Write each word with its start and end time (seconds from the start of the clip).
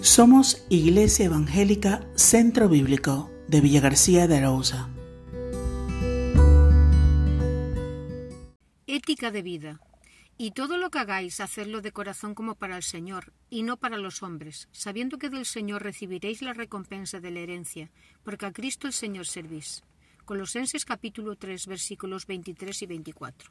Somos 0.00 0.64
Iglesia 0.68 1.26
Evangélica 1.26 2.06
Centro 2.14 2.68
Bíblico 2.68 3.32
de 3.48 3.60
Villa 3.60 3.80
García 3.80 4.28
de 4.28 4.36
Arauza. 4.36 4.88
Ética 8.86 9.32
de 9.32 9.42
vida. 9.42 9.80
Y 10.36 10.52
todo 10.52 10.78
lo 10.78 10.90
que 10.90 11.00
hagáis, 11.00 11.40
hacedlo 11.40 11.82
de 11.82 11.90
corazón 11.90 12.36
como 12.36 12.54
para 12.54 12.76
el 12.76 12.84
Señor, 12.84 13.32
y 13.50 13.64
no 13.64 13.76
para 13.76 13.98
los 13.98 14.22
hombres, 14.22 14.68
sabiendo 14.70 15.18
que 15.18 15.30
del 15.30 15.44
Señor 15.44 15.82
recibiréis 15.82 16.42
la 16.42 16.52
recompensa 16.52 17.18
de 17.18 17.32
la 17.32 17.40
herencia, 17.40 17.90
porque 18.22 18.46
a 18.46 18.52
Cristo 18.52 18.86
el 18.86 18.92
Señor 18.92 19.26
servís. 19.26 19.82
Colosenses 20.24 20.84
capítulo 20.84 21.34
3 21.34 21.66
versículos 21.66 22.24
23 22.24 22.82
y 22.82 22.86
24. 22.86 23.50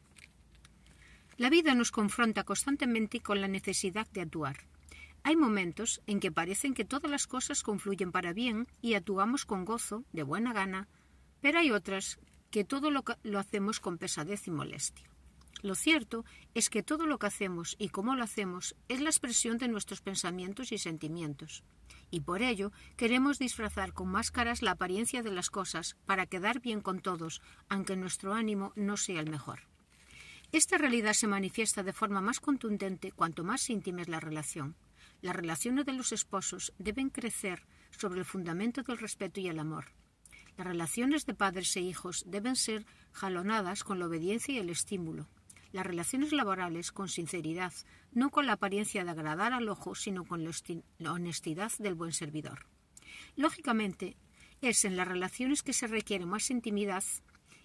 La 1.36 1.50
vida 1.50 1.76
nos 1.76 1.92
confronta 1.92 2.46
constantemente 2.46 3.20
con 3.20 3.42
la 3.42 3.50
necesidad 3.50 4.08
de 4.14 4.22
actuar. 4.22 4.56
Hay 5.28 5.36
momentos 5.36 6.02
en 6.08 6.22
que 6.22 6.32
parecen 6.32 6.74
que 6.74 6.86
todas 6.86 7.12
las 7.12 7.28
cosas 7.28 7.62
confluyen 7.62 8.14
para 8.14 8.32
bien 8.32 8.66
y 8.82 8.94
actuamos 8.94 9.44
con 9.44 9.66
gozo, 9.66 10.06
de 10.14 10.24
buena 10.24 10.54
gana, 10.54 10.88
pero 11.42 11.60
hay 11.60 11.70
otras 11.70 12.18
que 12.50 12.64
todo 12.64 12.92
lo, 12.92 13.04
hacemos 13.38 13.82
con 13.82 13.98
pesadez 13.98 14.48
y 14.48 14.52
molestia. 14.52 15.06
Lo 15.62 15.76
cierto 15.76 16.24
es 16.54 16.70
que 16.70 16.82
todo 16.82 17.06
lo 17.06 17.20
que 17.20 17.28
hacemos 17.28 17.76
y 17.78 17.90
cómo 17.90 18.16
lo 18.16 18.24
hacemos 18.24 18.78
es 18.88 19.02
la 19.02 19.10
expresión 19.10 19.58
de 19.58 19.68
nuestros 19.68 20.00
pensamientos 20.00 20.72
y 20.72 20.78
sentimientos. 20.78 21.66
Y 22.10 22.22
por 22.22 22.42
ello 22.42 22.72
queremos 22.96 23.38
disfrazar 23.38 23.92
con 23.92 24.08
máscaras 24.08 24.62
la 24.62 24.72
apariencia 24.72 25.24
de 25.24 25.32
las 25.32 25.50
cosas 25.50 25.98
para 26.06 26.28
quedar 26.28 26.62
bien 26.62 26.80
con 26.80 27.02
todos, 27.02 27.42
aunque 27.68 27.98
nuestro 27.98 28.34
ánimo 28.34 28.72
no 28.78 28.96
sea 28.96 29.20
el 29.20 29.30
mejor. 29.30 29.60
Esta 30.54 30.78
realidad 30.78 31.12
se 31.12 31.28
manifiesta 31.28 31.84
de 31.84 31.92
forma 31.92 32.22
más 32.22 32.40
contundente 32.40 33.12
cuanto 33.12 33.44
más 33.44 33.70
íntima 33.70 34.04
es 34.04 34.08
la 34.08 34.22
relación. 34.22 34.78
Las 35.22 35.36
relaciones 35.36 35.86
de 35.86 35.94
los 35.94 36.12
esposos 36.12 36.74
deben 36.78 37.10
crecer 37.10 37.66
sobre 37.92 38.20
el 38.20 38.26
fundamento 38.26 38.84
del 38.84 38.98
respeto 38.98 39.40
y 39.40 39.48
el 39.48 39.60
amor. 39.60 39.86
Las 40.58 40.68
relaciones 40.68 41.26
de 41.26 41.34
padres 41.34 41.76
e 41.76 41.82
hijos 41.82 42.24
deben 42.28 42.56
ser 42.56 42.86
jalonadas 43.12 43.84
con 43.84 44.00
la 44.00 44.08
obediencia 44.08 44.54
y 44.54 44.58
el 44.58 44.70
estímulo. 44.70 45.28
Las 45.72 45.86
relaciones 45.86 46.32
laborales 46.32 46.92
con 46.92 47.10
sinceridad, 47.10 47.74
no 48.12 48.30
con 48.30 48.46
la 48.46 48.54
apariencia 48.54 49.04
de 49.04 49.12
agradar 49.12 49.54
al 49.54 49.70
ojo, 49.70 49.96
sino 49.96 50.26
con 50.26 50.44
la 50.44 51.14
honestidad 51.14 51.72
del 51.78 51.96
buen 51.96 52.14
servidor. 52.14 52.66
Lógicamente, 53.36 54.18
es 54.62 54.86
en 54.86 54.98
las 54.98 55.08
relaciones 55.08 55.62
que 55.62 55.74
se 55.74 55.88
requiere 55.88 56.26
más 56.26 56.50
intimidad 56.50 57.04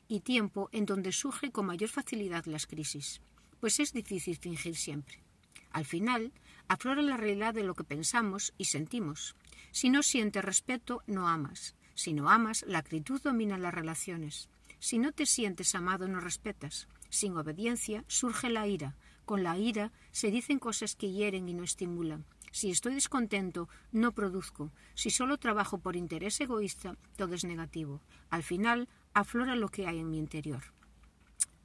y 0.08 0.20
tiempo 0.20 0.68
en 0.72 0.84
donde 0.84 1.12
surge 1.12 1.50
con 1.50 1.66
mayor 1.66 1.88
facilidad 1.88 2.44
las 2.46 2.66
crisis, 2.66 3.22
pues 3.60 3.80
es 3.80 3.92
difícil 3.92 4.36
fingir 4.36 4.76
siempre. 4.76 5.22
Al 5.70 5.86
final, 5.86 6.32
aflora 6.72 7.02
la 7.02 7.18
realidad 7.18 7.52
de 7.52 7.64
lo 7.64 7.74
que 7.74 7.84
pensamos 7.84 8.54
y 8.56 8.64
sentimos. 8.64 9.36
Si 9.72 9.90
no 9.90 10.02
sientes 10.02 10.42
respeto, 10.42 11.02
no 11.06 11.28
amas. 11.28 11.74
Si 11.94 12.14
no 12.14 12.30
amas, 12.30 12.64
la 12.66 12.78
acritud 12.78 13.20
domina 13.20 13.58
las 13.58 13.74
relaciones. 13.74 14.48
Si 14.78 14.98
no 14.98 15.12
te 15.12 15.26
sientes 15.26 15.74
amado, 15.74 16.08
no 16.08 16.18
respetas. 16.18 16.88
Sin 17.10 17.36
obediencia 17.36 18.04
surge 18.08 18.48
la 18.48 18.66
ira. 18.66 18.96
Con 19.26 19.42
la 19.42 19.58
ira 19.58 19.92
se 20.12 20.30
dicen 20.30 20.58
cosas 20.58 20.96
que 20.96 21.12
hieren 21.12 21.46
y 21.46 21.52
no 21.52 21.62
estimulan. 21.62 22.24
Si 22.52 22.70
estoy 22.70 22.94
descontento, 22.94 23.68
no 23.92 24.12
produzco. 24.12 24.72
Si 24.94 25.10
solo 25.10 25.36
trabajo 25.36 25.76
por 25.76 25.94
interés 25.94 26.40
egoísta, 26.40 26.96
todo 27.16 27.34
es 27.34 27.44
negativo. 27.44 28.00
Al 28.30 28.42
final, 28.42 28.88
aflora 29.12 29.56
lo 29.56 29.68
que 29.68 29.86
hay 29.86 29.98
en 29.98 30.10
mi 30.10 30.16
interior. 30.16 30.62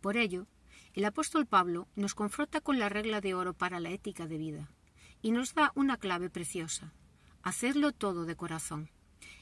Por 0.02 0.18
ello, 0.18 0.48
el 0.94 1.06
apóstol 1.06 1.46
Pablo 1.46 1.88
nos 1.96 2.14
confronta 2.14 2.60
con 2.60 2.78
la 2.78 2.90
regla 2.90 3.22
de 3.22 3.36
oro 3.36 3.54
para 3.54 3.80
la 3.80 3.90
ética 3.90 4.28
de 4.28 4.38
vida 4.38 4.70
y 5.22 5.32
nos 5.32 5.54
da 5.54 5.72
una 5.76 5.98
clave 5.98 6.30
preciosa. 6.30 6.94
Hacerlo 7.44 7.92
todo 7.92 8.26
de 8.26 8.36
corazón. 8.36 8.90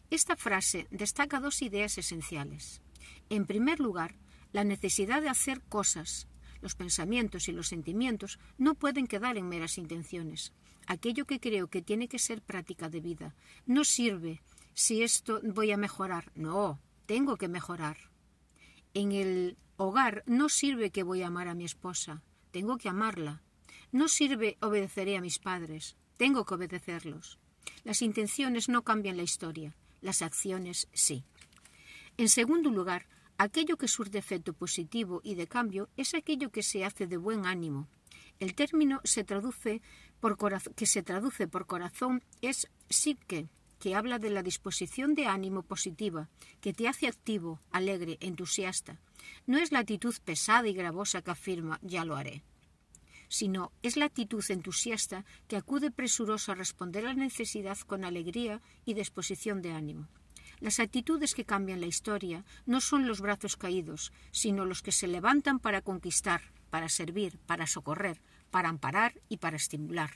Esta 0.09 0.35
frase 0.35 0.87
destaca 0.91 1.39
dos 1.39 1.61
ideas 1.61 1.97
esenciales. 1.97 2.81
En 3.29 3.45
primer 3.45 3.79
lugar, 3.79 4.15
la 4.51 4.63
necesidad 4.63 5.21
de 5.21 5.29
hacer 5.29 5.61
cosas. 5.63 6.27
Los 6.61 6.75
pensamientos 6.75 7.47
y 7.47 7.51
los 7.51 7.67
sentimientos 7.67 8.39
no 8.57 8.75
pueden 8.75 9.07
quedar 9.07 9.37
en 9.37 9.49
meras 9.49 9.77
intenciones. 9.77 10.53
Aquello 10.87 11.25
que 11.25 11.39
creo 11.39 11.67
que 11.67 11.81
tiene 11.81 12.07
que 12.07 12.19
ser 12.19 12.41
práctica 12.41 12.89
de 12.89 13.01
vida. 13.01 13.35
No 13.65 13.83
sirve 13.83 14.41
si 14.73 15.03
esto 15.03 15.41
voy 15.43 15.71
a 15.71 15.77
mejorar. 15.77 16.31
No, 16.35 16.79
tengo 17.05 17.37
que 17.37 17.47
mejorar. 17.47 17.97
En 18.93 19.11
el 19.11 19.57
hogar 19.77 20.23
no 20.25 20.49
sirve 20.49 20.91
que 20.91 21.03
voy 21.03 21.21
a 21.23 21.27
amar 21.27 21.47
a 21.47 21.55
mi 21.55 21.65
esposa. 21.65 22.23
Tengo 22.51 22.77
que 22.77 22.89
amarla. 22.89 23.41
No 23.95 24.09
sirve 24.09 24.57
obedeceré 24.59 25.15
a 25.15 25.21
mis 25.21 25.39
padres, 25.39 25.95
tengo 26.17 26.43
que 26.45 26.55
obedecerlos. 26.55 27.39
Las 27.85 28.01
intenciones 28.01 28.67
no 28.67 28.83
cambian 28.83 29.15
la 29.15 29.23
historia, 29.23 29.73
las 30.01 30.21
acciones 30.21 30.89
sí. 30.91 31.23
En 32.17 32.27
segundo 32.27 32.69
lugar, 32.71 33.07
aquello 33.37 33.77
que 33.77 33.87
surge 33.87 34.17
efecto 34.17 34.51
positivo 34.51 35.21
y 35.23 35.35
de 35.35 35.47
cambio 35.47 35.87
es 35.95 36.13
aquello 36.13 36.51
que 36.51 36.61
se 36.61 36.83
hace 36.83 37.07
de 37.07 37.15
buen 37.15 37.45
ánimo. 37.45 37.87
El 38.37 38.53
término 38.53 38.99
se 39.05 39.23
traduce 39.23 39.81
que 40.75 40.87
se 40.87 41.01
traduce 41.01 41.47
por 41.47 41.65
corazón 41.65 42.21
es 42.41 42.67
psique, 42.89 43.47
que 43.79 43.95
habla 43.95 44.19
de 44.19 44.29
la 44.29 44.43
disposición 44.43 45.15
de 45.15 45.27
ánimo 45.27 45.63
positiva, 45.63 46.27
que 46.59 46.73
te 46.73 46.89
hace 46.89 47.07
activo, 47.07 47.61
alegre, 47.71 48.17
entusiasta. 48.19 48.99
No 49.47 49.57
es 49.57 49.71
la 49.71 49.79
actitud 49.79 50.13
pesada 50.25 50.67
y 50.67 50.73
gravosa 50.73 51.21
que 51.21 51.31
afirma 51.31 51.79
ya 51.81 52.03
lo 52.03 52.17
haré 52.17 52.43
sino 53.27 53.71
es 53.81 53.97
la 53.97 54.05
actitud 54.05 54.43
entusiasta 54.49 55.25
que 55.47 55.57
acude 55.57 55.91
presuroso 55.91 56.51
a 56.51 56.55
responder 56.55 57.05
a 57.05 57.09
la 57.09 57.15
necesidad 57.15 57.77
con 57.79 58.03
alegría 58.05 58.61
y 58.85 58.93
disposición 58.93 59.61
de 59.61 59.73
ánimo. 59.73 60.07
Las 60.59 60.79
actitudes 60.79 61.35
que 61.35 61.45
cambian 61.45 61.81
la 61.81 61.87
historia 61.87 62.45
no 62.65 62.79
son 62.81 63.07
los 63.07 63.21
brazos 63.21 63.57
caídos, 63.57 64.13
sino 64.31 64.65
los 64.65 64.81
que 64.81 64.91
se 64.91 65.07
levantan 65.07 65.59
para 65.59 65.81
conquistar, 65.81 66.41
para 66.69 66.89
servir, 66.89 67.39
para 67.45 67.67
socorrer, 67.67 68.21
para 68.51 68.69
amparar 68.69 69.21
y 69.27 69.37
para 69.37 69.57
estimular. 69.57 70.11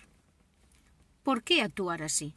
¿Por 1.24 1.44
qué 1.44 1.62
actuar 1.62 2.03
así? 2.03 2.36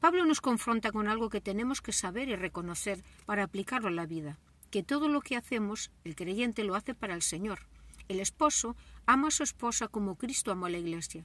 Pablo 0.00 0.24
nos 0.24 0.40
confronta 0.40 0.92
con 0.92 1.08
algo 1.08 1.28
que 1.28 1.40
tenemos 1.40 1.80
que 1.80 1.92
saber 1.92 2.28
y 2.28 2.36
reconocer 2.36 3.02
para 3.26 3.42
aplicarlo 3.42 3.88
a 3.88 3.92
la 3.92 4.06
vida, 4.06 4.38
que 4.70 4.84
todo 4.84 5.08
lo 5.08 5.20
que 5.20 5.36
hacemos, 5.36 5.90
el 6.04 6.14
creyente 6.14 6.62
lo 6.62 6.76
hace 6.76 6.94
para 6.94 7.14
el 7.14 7.22
Señor, 7.22 7.66
el 8.08 8.20
esposo 8.20 8.76
ama 9.06 9.28
a 9.28 9.30
su 9.30 9.42
esposa 9.42 9.88
como 9.88 10.16
Cristo 10.16 10.50
amó 10.50 10.66
a 10.66 10.70
la 10.70 10.78
iglesia. 10.78 11.24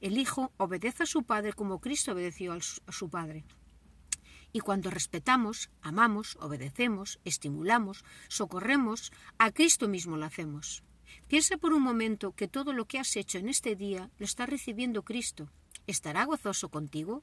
El 0.00 0.18
hijo 0.18 0.52
obedece 0.56 1.04
a 1.04 1.06
su 1.06 1.22
padre 1.22 1.52
como 1.52 1.80
Cristo 1.80 2.12
obedeció 2.12 2.52
a 2.52 2.60
su 2.92 3.08
padre. 3.08 3.44
Y 4.52 4.60
cuando 4.60 4.90
respetamos, 4.90 5.70
amamos, 5.80 6.36
obedecemos, 6.40 7.20
estimulamos, 7.24 8.04
socorremos, 8.28 9.12
a 9.38 9.50
Cristo 9.50 9.88
mismo 9.88 10.16
lo 10.16 10.26
hacemos. 10.26 10.82
Piensa 11.26 11.56
por 11.56 11.72
un 11.72 11.82
momento 11.82 12.32
que 12.32 12.48
todo 12.48 12.72
lo 12.72 12.86
que 12.86 12.98
has 12.98 13.16
hecho 13.16 13.38
en 13.38 13.48
este 13.48 13.76
día 13.76 14.10
lo 14.18 14.24
está 14.24 14.44
recibiendo 14.44 15.02
Cristo. 15.02 15.48
¿Estará 15.86 16.24
gozoso 16.24 16.68
contigo? 16.68 17.22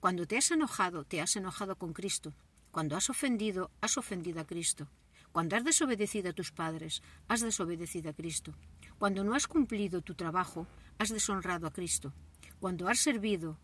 Cuando 0.00 0.26
te 0.26 0.36
has 0.36 0.50
enojado, 0.50 1.04
te 1.04 1.20
has 1.20 1.36
enojado 1.36 1.76
con 1.76 1.92
Cristo. 1.92 2.34
Cuando 2.70 2.96
has 2.96 3.08
ofendido, 3.10 3.70
has 3.80 3.96
ofendido 3.96 4.40
a 4.40 4.46
Cristo. 4.46 4.88
Cuando 5.36 5.54
has 5.54 5.64
desobedecido 5.64 6.30
a 6.30 6.32
tus 6.32 6.50
padres, 6.50 7.02
has 7.28 7.42
desobedecido 7.42 8.08
a 8.08 8.14
Cristo. 8.14 8.54
Cuando 8.98 9.22
no 9.22 9.34
has 9.34 9.46
cumplido 9.46 10.00
tu 10.00 10.14
trabajo, 10.14 10.66
has 10.96 11.10
deshonrado 11.10 11.66
a 11.66 11.74
Cristo. 11.74 12.14
Cuando 12.58 12.88
has 12.88 13.00
servido, 13.00 13.58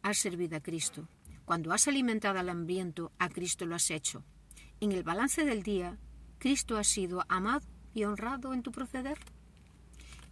has 0.00 0.16
servido 0.16 0.56
a 0.56 0.62
Cristo. 0.62 1.06
Cuando 1.44 1.74
has 1.74 1.88
alimentado 1.88 2.38
al 2.38 2.48
hambriento, 2.48 3.12
a 3.18 3.28
Cristo 3.28 3.66
lo 3.66 3.74
has 3.74 3.90
hecho. 3.90 4.24
En 4.80 4.92
el 4.92 5.02
balance 5.02 5.44
del 5.44 5.62
día, 5.62 5.98
Cristo 6.38 6.78
ha 6.78 6.84
sido 6.84 7.22
amado 7.28 7.66
y 7.92 8.04
honrado 8.04 8.54
en 8.54 8.62
tu 8.62 8.72
proceder. 8.72 9.18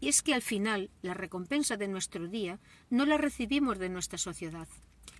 Y 0.00 0.08
es 0.08 0.22
que 0.22 0.32
al 0.32 0.40
final 0.40 0.88
la 1.02 1.12
recompensa 1.12 1.76
de 1.76 1.88
nuestro 1.88 2.28
día 2.28 2.60
no 2.88 3.04
la 3.04 3.18
recibimos 3.18 3.78
de 3.78 3.90
nuestra 3.90 4.16
sociedad. 4.16 4.68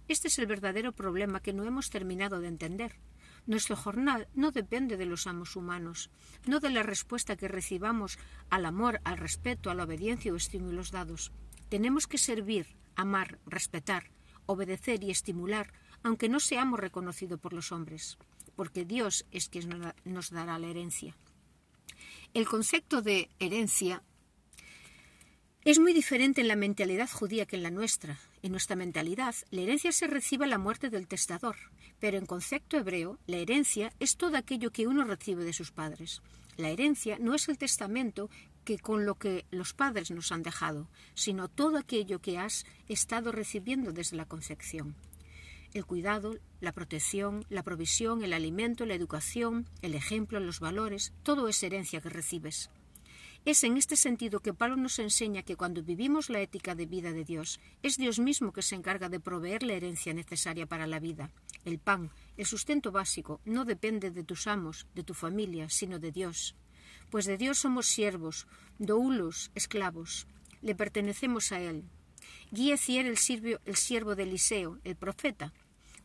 Este 0.08 0.28
es 0.28 0.38
el 0.38 0.46
verdadero 0.46 0.92
problema 0.92 1.40
que 1.40 1.52
no 1.52 1.64
hemos 1.64 1.90
terminado 1.90 2.40
de 2.40 2.48
entender. 2.48 2.96
Nuestro 3.46 3.76
jornal 3.76 4.28
no 4.34 4.50
depende 4.50 4.96
de 4.96 5.06
los 5.06 5.26
amos 5.26 5.54
humanos, 5.54 6.10
no 6.46 6.58
de 6.58 6.70
la 6.70 6.82
respuesta 6.82 7.36
que 7.36 7.46
recibamos 7.46 8.18
al 8.50 8.66
amor, 8.66 9.00
al 9.04 9.18
respeto, 9.18 9.70
a 9.70 9.74
la 9.74 9.84
obediencia 9.84 10.32
o 10.32 10.36
estímulos 10.36 10.90
dados. 10.90 11.32
Tenemos 11.68 12.06
que 12.06 12.18
servir, 12.18 12.66
amar, 12.96 13.38
respetar, 13.46 14.10
obedecer 14.46 15.04
y 15.04 15.10
estimular, 15.10 15.72
aunque 16.02 16.28
no 16.28 16.40
seamos 16.40 16.80
reconocidos 16.80 17.38
por 17.38 17.52
los 17.52 17.70
hombres, 17.70 18.18
porque 18.56 18.84
Dios 18.84 19.26
es 19.30 19.48
quien 19.48 19.92
nos 20.04 20.30
dará 20.30 20.58
la 20.58 20.66
herencia. 20.66 21.16
El 22.34 22.46
concepto 22.46 23.00
de 23.00 23.30
herencia 23.38 24.02
es 25.64 25.78
muy 25.78 25.92
diferente 25.92 26.40
en 26.40 26.48
la 26.48 26.54
mentalidad 26.54 27.10
judía 27.10 27.46
que 27.46 27.56
en 27.56 27.62
la 27.64 27.70
nuestra. 27.70 28.18
En 28.42 28.52
nuestra 28.52 28.76
mentalidad, 28.76 29.34
la 29.50 29.62
herencia 29.62 29.90
se 29.90 30.06
recibe 30.06 30.44
a 30.44 30.48
la 30.48 30.58
muerte 30.58 30.90
del 30.90 31.08
testador, 31.08 31.56
pero 32.00 32.18
en 32.18 32.26
concepto 32.26 32.76
hebreo, 32.76 33.18
la 33.26 33.36
herencia 33.36 33.92
es 34.00 34.16
todo 34.16 34.36
aquello 34.36 34.70
que 34.70 34.86
uno 34.86 35.04
recibe 35.04 35.44
de 35.44 35.52
sus 35.52 35.70
padres. 35.70 36.22
La 36.56 36.70
herencia 36.70 37.18
no 37.18 37.34
es 37.34 37.48
el 37.48 37.58
testamento 37.58 38.30
que 38.64 38.78
con 38.78 39.06
lo 39.06 39.14
que 39.14 39.46
los 39.50 39.74
padres 39.74 40.10
nos 40.10 40.32
han 40.32 40.42
dejado, 40.42 40.88
sino 41.14 41.48
todo 41.48 41.78
aquello 41.78 42.20
que 42.20 42.38
has 42.38 42.66
estado 42.88 43.30
recibiendo 43.30 43.92
desde 43.92 44.16
la 44.16 44.26
concepción. 44.26 44.96
El 45.72 45.84
cuidado, 45.84 46.38
la 46.60 46.72
protección, 46.72 47.44
la 47.48 47.62
provisión, 47.62 48.24
el 48.24 48.32
alimento, 48.32 48.86
la 48.86 48.94
educación, 48.94 49.66
el 49.82 49.94
ejemplo, 49.94 50.40
los 50.40 50.58
valores, 50.58 51.12
todo 51.22 51.48
es 51.48 51.62
herencia 51.62 52.00
que 52.00 52.08
recibes. 52.08 52.70
Es 53.44 53.62
en 53.62 53.76
este 53.76 53.94
sentido 53.94 54.40
que 54.40 54.54
Pablo 54.54 54.76
nos 54.76 54.98
enseña 54.98 55.44
que 55.44 55.54
cuando 55.54 55.82
vivimos 55.82 56.30
la 56.30 56.40
ética 56.40 56.74
de 56.74 56.86
vida 56.86 57.12
de 57.12 57.24
Dios, 57.24 57.60
es 57.82 57.96
Dios 57.96 58.18
mismo 58.18 58.52
que 58.52 58.62
se 58.62 58.74
encarga 58.74 59.08
de 59.08 59.20
proveer 59.20 59.62
la 59.62 59.74
herencia 59.74 60.12
necesaria 60.12 60.66
para 60.66 60.88
la 60.88 60.98
vida. 60.98 61.30
El 61.66 61.80
pan, 61.80 62.12
el 62.36 62.46
sustento 62.46 62.92
básico, 62.92 63.40
no 63.44 63.64
depende 63.64 64.12
de 64.12 64.22
tus 64.22 64.46
amos, 64.46 64.86
de 64.94 65.02
tu 65.02 65.14
familia, 65.14 65.68
sino 65.68 65.98
de 65.98 66.12
Dios. 66.12 66.54
Pues 67.10 67.24
de 67.24 67.36
Dios 67.36 67.58
somos 67.58 67.86
siervos, 67.88 68.46
doulos, 68.78 69.50
esclavos. 69.56 70.28
Le 70.62 70.76
pertenecemos 70.76 71.50
a 71.50 71.60
Él. 71.60 71.82
Giezi 72.54 72.98
era 72.98 73.08
el, 73.08 73.18
el 73.64 73.76
siervo 73.76 74.14
de 74.14 74.22
Eliseo, 74.22 74.78
el 74.84 74.94
profeta. 74.94 75.52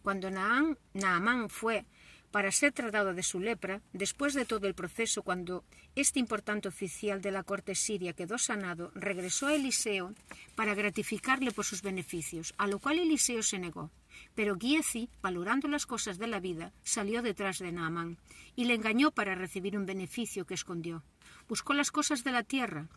Cuando 0.02 0.32
Naamán 0.32 1.48
fue 1.48 1.86
para 2.32 2.52
ser 2.52 2.72
tratado 2.72 3.14
de 3.14 3.22
su 3.22 3.40
lepra, 3.40 3.84
después 3.94 4.34
de 4.34 4.46
todo 4.46 4.66
el 4.66 4.74
proceso, 4.74 5.22
cuando 5.22 5.64
este 5.94 6.18
importante 6.18 6.70
oficial 6.70 7.22
de 7.22 7.30
la 7.30 7.44
corte 7.44 7.76
siria 7.76 8.14
quedó 8.14 8.40
sanado, 8.40 8.92
regresó 8.96 9.46
a 9.46 9.54
Eliseo 9.54 10.16
para 10.56 10.74
gratificarle 10.74 11.52
por 11.52 11.66
sus 11.66 11.84
beneficios, 11.84 12.56
a 12.58 12.66
lo 12.66 12.80
cual 12.80 12.98
Eliseo 12.98 13.44
se 13.44 13.60
negó. 13.60 13.92
Pero 14.36 14.58
Giezi, 14.58 15.10
valorando 15.22 15.68
las 15.68 15.86
cosas 15.86 16.18
de 16.18 16.28
la 16.28 16.40
vida, 16.40 16.74
salió 16.84 17.22
detrás 17.22 17.60
de 17.60 17.72
Naamán 17.72 18.18
y 18.56 18.66
le 18.66 18.74
engañó 18.74 19.12
para 19.12 19.36
recibir 19.36 19.78
un 19.78 19.86
beneficio 19.86 20.46
que 20.46 20.54
escondió. 20.54 21.04
Buscó 21.48 21.74
las 21.74 21.92
cosas 21.92 22.24
de 22.24 22.32
la 22.32 22.44
tierra. 22.44 22.88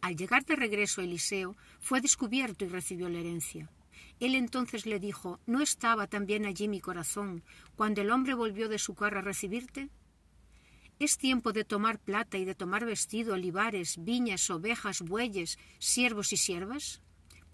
Al 0.00 0.16
llegar 0.16 0.44
de 0.44 0.56
regreso 0.56 1.00
a 1.00 1.04
Eliseo, 1.04 1.56
fue 1.80 2.00
descubierto 2.00 2.64
y 2.64 2.68
recibió 2.68 3.08
la 3.08 3.20
herencia. 3.20 3.70
Él 4.20 4.34
entonces 4.34 4.86
le 4.86 5.00
dijo, 5.00 5.40
¿no 5.46 5.60
estaba 5.60 6.06
también 6.06 6.46
allí 6.46 6.68
mi 6.68 6.80
corazón 6.80 7.42
cuando 7.76 8.00
el 8.00 8.10
hombre 8.10 8.34
volvió 8.34 8.68
de 8.68 8.78
su 8.78 8.94
carro 8.94 9.18
a 9.18 9.22
recibirte? 9.22 9.90
Es 11.00 11.18
tiempo 11.18 11.52
de 11.52 11.64
tomar 11.64 11.98
plata 11.98 12.38
y 12.38 12.44
de 12.44 12.54
tomar 12.54 12.84
vestido, 12.84 13.34
olivares, 13.34 13.96
viñas, 13.98 14.48
ovejas, 14.50 15.02
bueyes, 15.02 15.58
siervos 15.78 16.32
y 16.32 16.36
siervas. 16.36 17.02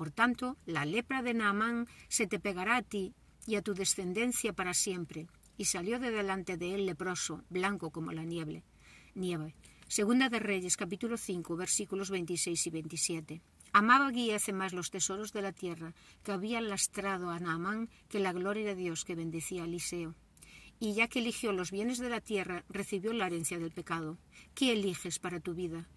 Por 0.00 0.12
tanto, 0.12 0.56
la 0.64 0.86
lepra 0.86 1.20
de 1.20 1.34
Naamán 1.34 1.86
se 2.08 2.26
te 2.26 2.40
pegará 2.40 2.76
a 2.76 2.82
ti 2.82 3.12
y 3.46 3.56
a 3.56 3.60
tu 3.60 3.74
descendencia 3.74 4.54
para 4.54 4.72
siempre. 4.72 5.26
Y 5.58 5.66
salió 5.66 5.98
de 5.98 6.10
delante 6.10 6.56
de 6.56 6.74
él 6.74 6.86
leproso, 6.86 7.44
blanco 7.50 7.90
como 7.90 8.10
la 8.10 8.24
nieve. 8.24 8.64
nieve. 9.14 9.54
Segunda 9.88 10.30
de 10.30 10.38
Reyes, 10.38 10.78
capítulo 10.78 11.18
5, 11.18 11.54
versículos 11.54 12.08
26 12.08 12.66
y 12.66 12.70
27. 12.70 13.42
Amaba 13.74 14.10
Giese 14.10 14.54
más 14.54 14.72
los 14.72 14.90
tesoros 14.90 15.34
de 15.34 15.42
la 15.42 15.52
tierra 15.52 15.92
que 16.22 16.32
había 16.32 16.62
lastrado 16.62 17.28
a 17.28 17.38
Naamán 17.38 17.90
que 18.08 18.20
la 18.20 18.32
gloria 18.32 18.64
de 18.64 18.76
Dios 18.76 19.04
que 19.04 19.14
bendecía 19.14 19.64
a 19.64 19.66
Eliseo. 19.66 20.14
Y 20.78 20.94
ya 20.94 21.08
que 21.08 21.18
eligió 21.18 21.52
los 21.52 21.70
bienes 21.70 21.98
de 21.98 22.08
la 22.08 22.22
tierra, 22.22 22.64
recibió 22.70 23.12
la 23.12 23.26
herencia 23.26 23.58
del 23.58 23.70
pecado. 23.70 24.16
¿Qué 24.54 24.72
eliges 24.72 25.18
para 25.18 25.40
tu 25.40 25.52
vida? 25.52 25.90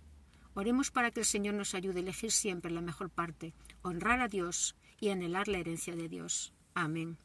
Oremos 0.55 0.91
para 0.91 1.11
que 1.11 1.21
el 1.21 1.25
Señor 1.25 1.55
nos 1.55 1.73
ayude 1.75 2.00
a 2.00 2.03
elegir 2.03 2.31
siempre 2.31 2.71
la 2.71 2.81
mejor 2.81 3.09
parte, 3.09 3.53
honrar 3.81 4.19
a 4.21 4.27
Dios 4.27 4.75
y 5.00 5.09
anhelar 5.09 5.47
la 5.47 5.57
herencia 5.59 5.95
de 5.95 6.09
Dios. 6.09 6.53
Amén. 6.73 7.17